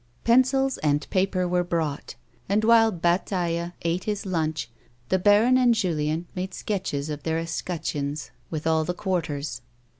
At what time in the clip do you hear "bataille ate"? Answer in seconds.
2.91-4.05